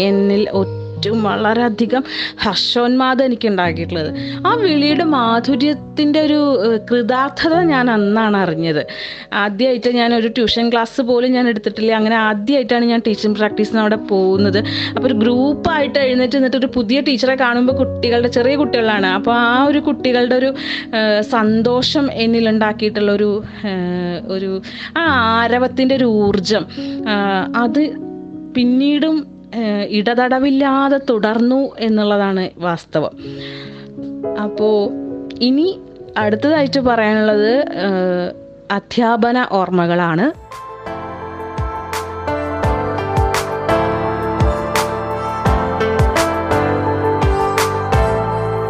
എന്നിൽ 0.03 0.45
ഏറ്റവും 0.99 1.23
വളരെയധികം 1.23 2.03
ഹർഷോന്മാദം 2.45 3.25
എനിക്ക് 3.25 3.49
ഉണ്ടാക്കിയിട്ടുള്ളത് 3.49 4.11
ആ 4.47 4.53
വിളിയുടെ 4.63 5.05
മാധുര്യത്തിന്റെ 5.05 6.21
ഒരു 6.21 6.41
കൃതാർത്ഥത 6.91 7.55
ഞാൻ 7.73 7.91
അന്നാണ് 7.91 8.37
അറിഞ്ഞത്. 8.37 8.81
ആദ്യമായിട്ട് 9.33 9.91
ഞാൻ 9.97 10.15
ഒരു 10.15 10.29
ട്യൂഷൻ 10.29 10.71
ക്ലാസ് 10.73 11.01
പോലും 11.01 11.31
ഞാൻ 11.33 11.49
എടുത്തിട്ടില്ല. 11.49 11.93
അങ്ങനെ 11.93 12.17
ആദ്യമായിട്ടാണ് 12.17 12.85
ഞാൻ 12.85 13.03
ടീച്ചിങ് 13.07 13.35
പ്രാക്ടീസിന് 13.35 13.81
അവിടെ 13.81 13.97
പോകുന്നത്. 13.97 14.59
അപ്പോൾ 14.97 15.07
ഒരു 15.07 15.15
ഗ്രൂപ്പായിട്ട് 15.15 15.99
എഴുന്നേറ്റ് 15.99 16.37
നിന്നിട്ട് 16.37 16.57
ഒരു 16.57 16.71
പുതിയ 16.77 17.01
ടീച്ചറെ 17.01 17.35
കാണുമ്പോൾ 17.35 17.77
കുട്ടികളുടെ 17.77 18.29
ചെറിയ 18.29 18.57
കുട്ടികളാണ്. 18.57 19.07
അപ്പോൾ 19.07 19.35
ആ 19.35 19.65
ഒരു 19.65 19.79
കുട്ടികളുടെ 19.79 20.35
ഒരു 20.35 20.55
സന്തോഷം 21.21 22.09
എന്നിലുണ്ടാക്കിയിട്ടുള്ള 22.13 23.13
ഒരു 23.13 23.31
ഒരു 24.37 24.63
ആ 24.97 25.03
ആരവത്തിന്റെ 25.39 25.95
ഒരു 25.95 26.05
ഊർജം 26.05 26.65
അത് 27.57 27.83
പിന്നീടും 28.55 29.38
ഇടതടവില്ലാതെ 29.89 31.01
തുടർന്നു 31.11 31.77
എന്നുള്ളതാണ് 31.79 32.51
വാസ്തവം. 32.59 33.11
അപ്പോൾ 34.43 34.91
ഇനി 35.41 35.81
അടുത്തതായിട്ട് 36.17 36.81
പറയാനുള്ളത് 36.81 37.53
അധ്യാപന 38.71 39.47
ഓർമ്മകളാണ്. 39.53 40.49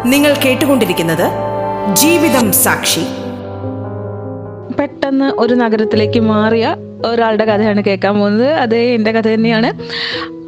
നിങ്ങൾ 0.07 0.33
കേട്ടുകൊണ്ടിരിക്കുന്നത് 0.45 1.29
ജീവിതം 1.95 2.51
സാക്ഷി. 2.51 3.05
പെട്ടെന്ന് 4.79 5.25
ഒരു 5.25 5.53
നഗരത്തിലേക്ക് 5.53 6.19
മാറിയ 6.19 6.75
ഒരാളുടെ 7.05 7.45
കഥയാണ് 7.45 7.83
കേൾക്കാൻ 7.83 8.19
പോകുന്നത്. 8.19 8.47
അത് 8.47 8.75
എന്റെ 8.75 9.11
കഥ 9.11 9.27
തന്നെയാണ്. 9.27 9.73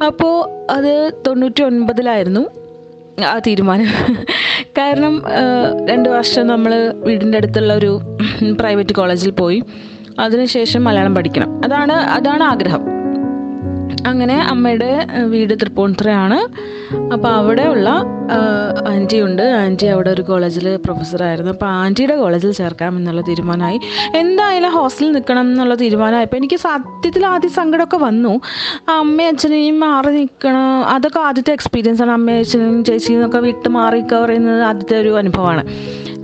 അപ്പോൾ 0.04 0.70
അത് 0.70 1.12
തൊണ്ണൂറ്റി 1.26 1.62
ഒൻപതിലായിരുന്നു 1.62 2.50
ആ 3.26 3.38
തീരുമാനം. 3.38 3.86
കാരണം 4.78 5.22
രണ്ട് 5.90 6.08
വർഷം 6.08 6.46
നമ്മൾ 6.46 6.92
വീടിന്റെ 6.96 7.38
അടുത്തുള്ള 7.38 7.74
ഒരു 7.74 8.00
പ്രൈവറ്റ് 8.60 8.94
കോളേജിൽ 8.94 9.30
പോയി. 9.30 9.62
അതിനുശേഷം 10.18 10.84
മലയാളം 10.84 11.14
പഠിക്കണം. 11.14 11.64
അതാണ് 11.64 11.92
അതാണ് 11.92 12.42
ആഗ്രഹം. 12.42 13.01
അങ്ങനെ 14.06 14.42
അമ്മയുടെ 14.42 15.06
വീട് 15.24 15.54
തൃപ്പൂണിത്തുറയാണ്. 15.54 16.38
അപ്പോൾ 17.12 17.28
അവിടെയുള്ള 17.28 17.88
ആന്റി 18.88 19.20
ഉണ്ട് 19.20 19.42
ആന്റി 19.42 19.86
അവിടെ 19.86 20.10
ഒരു 20.10 20.22
കോളേജിൽ 20.22 20.76
പ്രൊഫസറായിരുന്നു. 20.84 21.52
അപ്പോൾ 21.52 21.66
ആന്റിയുടെ 21.66 22.16
കോളേജിൽ 22.16 22.52
ചേർക്കാം 22.52 22.96
എന്നുള്ള 22.96 23.20
തീരുമാനമായി. 23.20 23.80
എന്തായാലും 24.16 24.70
ഹോസ്റ്റലിൽ 24.70 25.12
നിൽക്കണം 25.12 25.40
എന്നുള്ള 25.40 25.74
തീരുമാനമായപ്പോൾ 25.74 26.36
എനിക്ക് 26.36 26.56
സത്യത്തിൽ 26.56 27.26
ആദ്യം 27.26 27.50
സങ്കടമൊക്കെ 27.50 27.96
വന്നു. 27.96 28.40
അമ്മയും 28.88 29.28
അച്ഛനെയും 29.28 29.80
മാറി 29.80 30.12
നിൽക്കണം. 30.16 30.88
അതൊക്കെ 30.88 31.20
ആദ്യത്തെ 31.20 31.52
എക്സ്പീരിയൻസ് 31.52 32.02
ആണ്. 32.02 32.10
അമ്മയും 32.10 32.38
അച്ഛനും 32.38 32.84
ചേച്ചിയും 32.84 33.44
വിട്ട് 33.44 33.68
മാറി 33.68 34.02
പറയുന്നത് 34.12 34.62
ആദ്യത്തെ 34.62 35.00
ഒരു 35.00 35.18
അനുഭവമാണ്. 35.18 35.64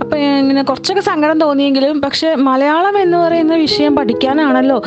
അപ്പം 0.01 0.17
ഇങ്ങനെ 0.17 0.63
കുറച്ചൊക്കെ 0.63 1.01
സങ്കടം 1.01 1.39
തോന്നിയെങ്കിലും 1.39 2.01
പക്ഷേ 2.01 2.35
മലയാളം 2.35 2.97
എന്ന് 2.97 3.17
പറയുന്ന 3.17 3.55
വിഷയം 3.55 3.95
പഠിക്കാനാണല്ലോ. 3.95 4.83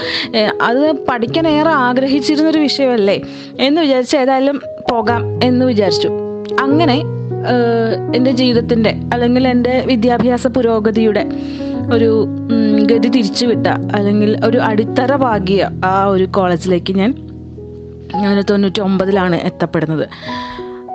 അത് 0.63 0.93
പഠിക്കാൻ 1.09 1.49
ഏറെ 1.49 1.69
ആഗ്രഹിച്ചിരുന്നൊരു 1.69 2.59
വിഷയമല്ലേ 2.83 3.17
എന്ന് 3.61 3.81
വിചാരിച്ച് 3.81 4.17
ഏതായാലും 4.17 4.57
പോകാം 4.91 5.23
എന്ന് 5.45 5.65
വിചാരിച്ചു. 5.65 6.11
അങ്ങനെ 6.61 6.97
എന്റെ 8.17 8.31
ജീവിതത്തിന്റെ 8.31 8.91
അല്ലെങ്കിൽ 9.13 9.45
എന്റെ 9.49 9.75
വിദ്യാഭ്യാസ 9.87 10.47
പുരോഗതിയുടെ 10.47 11.23
ഒരു 11.95 12.11
ഗതി 12.91 13.09
തിരിച്ചുവിട്ട 13.09 13.67
അല്ലെങ്കിൽ 13.67 14.31
ഒരു 14.45 14.59
അടിത്തറ 14.59 15.13
പാകിയ 15.17 15.71
ആ 15.85 15.95
ഒരു 16.05 16.25
കോളേജിലേക്ക് 16.25 16.93
ഞാൻ 16.95 17.11
ഞാൻ 18.23 18.37
തൊണ്ണൂറ്റി 18.51 18.81
ഒമ്പതിലാണ് 18.81 19.37
എത്തപ്പെടുന്നത്. 19.49 20.07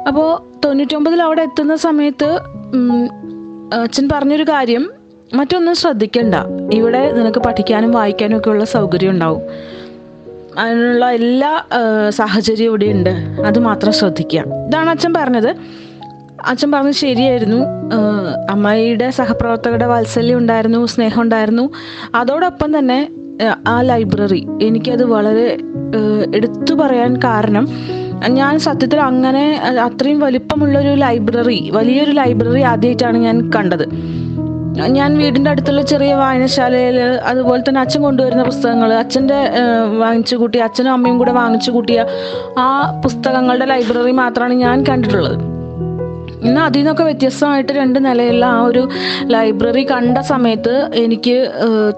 അപ്പോൾ 0.08 0.30
തൊണ്ണൂറ്റൊമ്പതിൽ 0.66 1.22
അവിടെ 1.22 1.42
എത്തുന്ന 1.42 1.76
സമയത്ത് 1.88 2.30
അച്ഛൻ 3.84 4.06
പറഞ്ഞൊരു 4.12 4.44
കാര്യം 4.44 4.84
മറ്റൊന്നും 5.34 5.76
ശ്രദ്ധിക്കണ്ട. 5.76 6.36
ഇവിടെ 6.74 7.02
നിനക്ക് 7.12 7.40
പഠിക്കാനും 7.40 7.92
വായിക്കാനും 7.92 8.38
ഒക്കെ 8.38 8.50
ഉള്ള 8.50 8.66
സൗകര്യം 8.66 9.12
ഉണ്ടാവും. 9.12 9.42
അതിനുള്ള 10.58 11.12
എല്ലാ 11.12 11.64
സാഹചര്യവും 12.10 12.72
ഇവിടെ 12.72 12.86
ഉണ്ട്. 12.86 13.10
അത് 13.46 13.60
മാത്രം 13.60 13.94
ശ്രദ്ധിക്കുക. 13.94 14.40
ഇതാണ് 14.40 14.90
അച്ഛൻ 14.90 15.14
പറഞ്ഞത്. 15.14 15.56
അച്ഛൻ 16.48 16.72
പറഞ്ഞത് 16.72 16.94
ശരിയായിരുന്നു. 16.94 17.66
അമ്മായിയുടെ 18.52 19.10
സഹപ്രവർത്തകരുടെ 19.10 19.86
വാത്സല്യം 19.86 20.38
ഉണ്ടായിരുന്നു 20.38 20.86
സ്നേഹം 20.86 21.22
ഉണ്ടായിരുന്നു. 21.22 21.70
അതോടൊപ്പം 22.16 22.80
തന്നെ 22.80 23.10
ആ, 23.68 23.82
ലൈബ്രറി 23.82 24.48
എനിക്കത് 24.62 25.04
വളരെ 25.04 25.58
എടുത്തു 26.36 26.74
പറയാൻ 26.74 27.18
കാരണം 27.18 27.68
ഞാൻ 28.28 28.60
സത്യത്തിൽ 28.60 29.00
അങ്ങനെ 29.00 29.62
അത്രയും 29.82 30.20
വലിപ്പമുള്ളൊരു 30.20 30.88
ലൈബ്രറി 30.88 31.70
വലിയൊരു 31.74 32.12
ലൈബ്രറി 32.12 32.62
ആദ്യമായിട്ടാണ് 32.62 33.18
ഞാൻ 33.18 33.52
കണ്ടത്. 33.54 33.90
ഞാൻ 34.86 35.18
വീടിന്റെ 35.18 35.50
അടുത്തുള്ള 35.52 35.82
ചെറിയ 35.82 36.14
വായനശാലയിൽ 36.14 36.98
അതുപോലെ 37.02 37.64
തന്നെ 37.70 37.82
അച്ഛൻ 37.82 38.02
കൊണ്ടുവരുന്ന 38.02 38.44
പുസ്തകങ്ങൾ 38.44 38.94
അച്ഛന്റെ 38.94 39.40
വാങ്ങിച്ചു 39.98 40.36
കൂട്ടിയ 40.36 40.62
അച്ഛനും 40.62 40.92
അമ്മയും 40.92 41.18
കൂടെ 41.18 41.32
വാങ്ങിച്ചു 41.32 41.72
കൂട്ടിയ 41.72 42.06
ആ 42.58 42.92
പുസ്തകങ്ങളുടെ 43.04 43.66
ലൈബ്രറി 43.66 44.12
മാത്രമാണ് 44.12 44.54
ഞാൻ 44.54 44.84
കണ്ടിട്ടുള്ളത്. 44.90 45.57
ഇന്ന് 46.44 46.62
അതിൽ 46.62 46.80
നിന്നൊക്കെ 46.80 47.04
വ്യത്യസ്തമായിട്ട് 47.04 47.72
രണ്ട് 47.72 48.06
നിലയുള്ള 48.06 48.46
ആ 48.46 48.62
ഒരു 48.62 48.90
ലൈബ്രറി 49.24 49.84
കണ്ട 49.92 50.18
സമയത്ത് 50.18 50.90
എനിക്ക് 50.94 51.52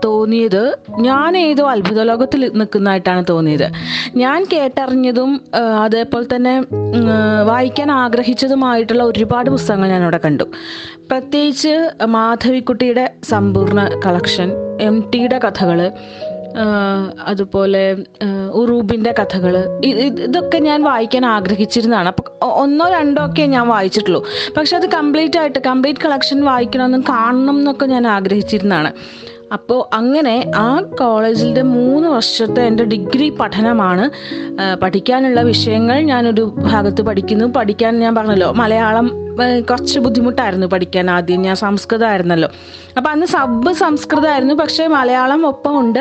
തോന്നിയത് 0.05 0.77
ഞാൻ 0.99 1.37
ഏതോ 1.37 1.69
അത്ഭുത 1.69 2.01
ലോകത്തിൽ 2.01 2.51
നിൽക്കുന്നതായിട്ടാണ് 2.55 3.25
തോന്നിയത്. 3.29 3.67
ഞാൻ 4.15 4.47
കേട്ടറിഞ്ഞതും 4.53 5.41
അതേപോലെ 5.83 6.35
തന്നെ 6.35 6.63
വായിക്കാൻ 7.43 7.91
ആഗ്രഹിച്ചതുമായിട്ടുള്ള 7.91 9.03
ഒരുപാട് 9.03 9.49
പുസ്തകങ്ങൾ 9.49 9.89
ഞാൻ 9.89 10.03
അവിടെ 10.03 10.19
കണ്ടു. 10.25 10.43
പ്രത്യേകിച്ച് 11.09 11.89
മാധവിക്കുട്ടിയുടെ 12.05 13.11
സമ്പൂർണ 13.29 13.89
കളക്ഷൻ 14.05 14.51
എം 14.81 15.11
ടിയുടെ 15.13 15.39
കഥകൾ 15.39 15.91
അതുപോലെ 17.19 17.97
ഉറൂബിന്റെ 18.53 19.13
കഥകൾ 19.19 19.79
ഇതൊക്കെ 20.09 20.57
ഞാൻ 20.57 20.83
വായിക്കാൻ 20.83 21.25
ആഗ്രഹിച്ചിരുന്നതാണ്. 21.25 22.07
അപ്പം 22.07 22.25
ഒന്നോ 22.41 22.89
രണ്ടോ 22.89 23.25
ഒക്കെ 23.25 23.41
ഞാൻ 23.41 23.67
വായിച്ചിട്ടുള്ളൂ. 23.67 24.23
പക്ഷെ 24.57 24.77
അത് 24.77 24.89
കംപ്ലീറ്റ് 24.89 25.39
ആയിട്ട് 25.39 25.59
കംപ്ലീറ്റ് 25.59 25.99
കളക്ഷൻ 26.05 26.45
വായിക്കണമെന്നും 26.45 27.03
കാണണം 27.09 27.57
എന്നൊക്കെ 27.57 27.85
ഞാൻ 27.85 28.07
ആഗ്രഹിച്ചിരുന്നതാണ്. 28.07 28.93
അപ്പോൾ 29.53 29.95
അങ്ങനെ 29.95 30.51
ആ 30.55 30.81
കോളേജിന്റെ 30.81 31.61
മൂന്ന് 31.61 32.07
വർഷത്തെ 32.07 32.61
എന്റെ 32.61 32.83
ഡിഗ്രി 32.83 33.29
പഠനമാണ്. 33.29 34.09
പഠിക്കാനുള്ള 34.81 35.41
വിഷയങ്ങൾ 35.41 35.99
ഞാനൊരു 36.01 36.55
ഭാഗത്ത് 36.57 37.01
പഠിക്കുന്നു. 37.01 37.45
പഠിക്കാൻ 37.45 37.99
ഞാൻ 37.99 38.15
പറഞ്ഞല്ലോ 38.15 38.51
മലയാളം 38.51 39.07
കുറച്ച് 39.69 39.99
ബുദ്ധിമുട്ടായിരുന്നു 39.99 40.67
പഠിക്കാൻ 40.67 41.09
ആദ്യം. 41.11 41.41
ഞാൻ 41.41 41.55
സംസ്കൃതമായിരുന്നല്ലോ 41.55 42.49
അപ്പം 42.97 43.11
അന്ന് 43.11 43.25
സബ് 43.25 43.73
സംസ്കൃതമായിരുന്നു 43.73 44.53
പക്ഷേ 44.53 44.87
മലയാളം 44.87 45.47
ഒപ്പമുണ്ട്. 45.47 45.99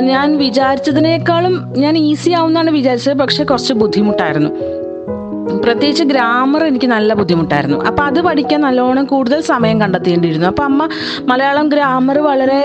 ഞാൻ 0.00 0.38
വിചാരിച്ചതിനേക്കാളും 0.38 1.74
ഞാൻ 1.76 1.98
ഈസി 1.98 2.30
ആവുമെന്നാണ് 2.30 2.70
വിചാരിച്ചത് 2.70 3.18
പക്ഷേ 3.18 3.44
കുറച്ച് 3.44 3.74
ബുദ്ധിമുട്ടായിരുന്നു. 3.74 4.50
പ്രത്യേകിച്ച് 5.64 6.04
ഗ്രാമർ 6.04 6.64
എനിക്ക് 6.64 6.86
നല്ല 6.86 7.14
ബുദ്ധിമുട്ടായിരുന്നു. 7.14 7.78
അപ്പം 7.84 8.04
അത് 8.04 8.20
പഠിക്കാൻ 8.22 8.60
നല്ലോണം 8.60 9.04
കൂടുതൽ 9.04 9.40
സമയം 9.40 9.80
കണ്ടെത്തേണ്ടിയിരുന്നു. 9.80 10.46
അപ്പം 10.46 10.64
അമ്മ 10.64 10.88
മലയാളം 11.26 11.68
ഗ്രാമർ 11.68 12.18
വളരെ 12.18 12.60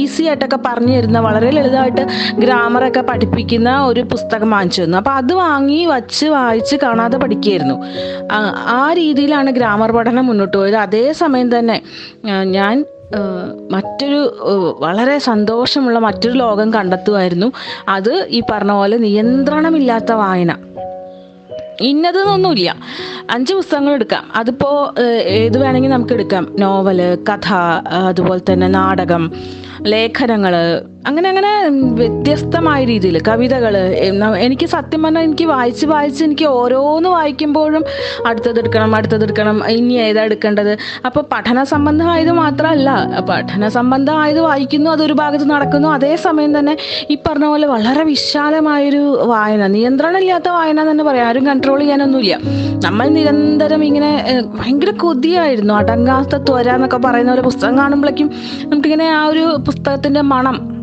ഈസി 0.00 0.22
ആയിട്ടൊക്കെ 0.22 0.58
പറഞ്ഞു 0.66 0.96
തരുന്ന 0.96 1.20
വളരെ 1.20 1.50
ലളിതമായിട്ട് 1.50 2.04
ഗ്രാമറൊക്കെ 2.38 3.00
പഠിപ്പിക്കുന്ന 3.00 3.70
ഒരു 3.86 4.00
പുസ്തകം 4.00 4.50
വാങ്ങിച്ചു 4.50 4.82
തന്നു. 4.82 4.98
അപ്പം 4.98 5.14
അത് 5.14 5.32
വാങ്ങി 5.32 5.86
വച്ച് 5.86 6.26
വായിച്ച് 6.26 6.76
കാണാതെ 6.76 7.18
പഠിക്കുകയായിരുന്നു. 7.18 7.78
ആ 8.78 8.92
രീതിയിലാണ് 8.92 9.50
ഗ്രാമർ 9.50 9.92
പഠനം 9.92 10.26
മുന്നോട്ട് 10.26 10.56
പോയത്. 10.56 10.76
അതേ 10.76 11.12
സമയം 11.12 11.58
തന്നെ 11.58 11.82
ഞാൻ 12.44 12.84
മറ്റൊരു 13.72 14.18
വളരെ 14.80 15.18
സന്തോഷമുള്ള 15.18 15.98
മറ്റൊരു 15.98 16.34
ലോകം 16.38 16.74
കണ്ടെത്തുമായിരുന്നു. 16.74 17.52
അത് 17.88 18.26
ഈ 18.28 18.40
പറഞ്ഞ 18.50 18.72
പോലെ 18.72 18.96
നിയന്ത്രണമില്ലാത്ത 18.96 20.12
വായന. 20.12 20.54
ഇന്നതെന്നൊന്നുമില്ല. 21.80 22.76
അഞ്ച് 23.30 23.54
പുസ്തകങ്ങൾ 23.54 23.92
എടുക്കാം. 23.92 24.30
അതിപ്പോൾ 24.36 25.00
ഏത് 25.18 25.58
വേണമെങ്കിൽ 25.58 25.90
നമുക്ക് 25.90 26.12
എടുക്കാം. 26.12 26.56
നോവൽ 26.58 27.18
കഥ 27.28 27.52
അതുപോലെ 27.92 28.52
തന്നെ 28.52 28.68
നാടകം 28.68 29.30
ലേഖനങ്ങൾ 29.86 30.54
അങ്ങനെ 31.08 31.28
അങ്ങനെ 31.32 31.52
വ്യത്യസ്തമായ 32.00 32.84
രീതിയിൽ 32.84 33.16
കവിതകൾ 33.28 33.76
എനിക്ക് 34.46 34.66
സത്യം 34.66 35.02
പറഞ്ഞാൽ 35.02 35.22
എനിക്ക് 35.22 35.44
വായിച്ച് 35.44 35.86
വായിച്ച് 35.86 36.24
എനിക്ക് 36.24 36.46
ഓരോന്ന് 36.60 37.08
വായിക്കുമ്പോഴും 37.16 37.84
അടുത്തതെടുക്കണം 38.26 38.96
അടുത്തതെടുക്കണം 38.96 39.70
ഇനി 39.76 39.94
ഏതാ 40.08 40.22
എടുക്കേണ്ടത്? 40.22 40.78
അപ്പോൾ 41.06 41.20
പഠന 41.32 41.62
സംബന്ധമായത് 41.62 42.32
മാത്രമല്ല 42.32 42.90
പഠന 43.30 43.68
സംബന്ധമായത് 43.68 44.40
വായിക്കുന്നു 44.40 44.90
അതൊരു 44.90 45.12
ഭാഗത്ത് 45.12 45.50
നടക്കുന്നു. 45.50 45.88
അതേ 45.88 46.08
അതേസമയം 46.08 46.58
തന്നെ 46.58 46.76
ഈ 47.10 47.14
പറഞ്ഞ 47.26 47.46
പോലെ 47.46 47.66
വളരെ 47.66 48.02
വിശാലമായൊരു 48.04 49.00
വായന 49.30 49.66
നിയന്ത്രണമില്ലാത്ത 49.66 50.48
വായന 50.48 50.90
തന്നെ 50.90 51.04
പറയാം. 51.04 51.26
ആരും 51.28 51.46
കൺട്രോൾ 51.46 51.78
ചെയ്യാനൊന്നുമില്ല. 51.80 52.38
നമ്മൾ 52.84 53.06
നിരന്തരം 53.08 53.84
ഇങ്ങനെ 53.84 54.10
ഭയങ്കര 54.58 54.90
കൊതിയായിരുന്നു. 54.90 55.74
അടങ്ങാത്ത 55.74 56.36
ത്വര 56.48 56.68
എന്നൊക്കെ 56.68 56.96
പറയുന്ന 56.96 57.30
പോലെ 57.32 57.42
പുസ്തകം 57.42 57.78
കാണുമ്പോഴേക്കും 57.78 58.30
നമുക്കിങ്ങനെ 58.70 59.08
ആ 59.18 59.22
ഒരു 59.24 59.44
പുസ്തകത്തിന്റെ 59.68 60.20
മണം 60.32 60.77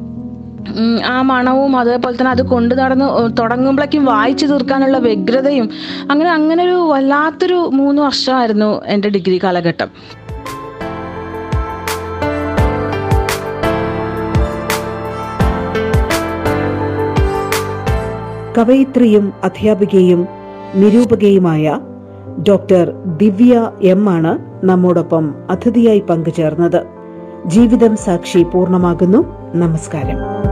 ആ 1.06 1.22
മണവും 1.22 1.76
അതേപോലെ 1.76 2.16
തന്നെ 2.16 2.32
അത് 2.32 2.42
കൊണ്ട് 2.42 2.76
നടന്ന് 2.76 3.38
തുടങ്ങുമ്പോഴേക്കും 3.38 4.06
വായിച്ചു 4.06 4.46
തീർക്കാനുള്ള 4.46 4.98
വ്യഗ്രതയും 4.98 5.70
അങ്ങനെ 6.12 6.32
അങ്ങനെ 6.32 6.64
ഒരു 6.64 6.90
വല്ലാത്തൊരു 6.90 7.70
മൂന്ന് 7.74 8.02
വർഷമായിരുന്നു 8.02 8.82
എന്റെ 8.86 9.10
ഡിഗ്രി 9.10 9.40
കാലഘട്ടം. 9.44 9.88
കവയിത്രിയും 18.58 19.34
അധ്യാപികയും 19.44 20.28
നിരൂപകയുമായ 20.76 21.80
ഡോക്ടർ 22.50 22.92
ദിവ്യ 23.18 23.72
എം 23.82 24.10
ആണ് 24.10 24.38
നമ്മോടൊപ്പം 24.64 25.36
അതിഥിയായി 25.50 26.00
പങ്കുചേർന്നത്. 26.00 26.86
ജീവിതം 27.46 27.98
സാക്ഷി 27.98 28.44
പൂർണമാകുന്നു. 28.44 29.26
നമസ്കാരം. 29.56 30.46